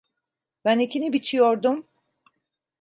Ben 0.65 0.79
ekini 0.79 1.11
biçiyordum… 1.13 1.87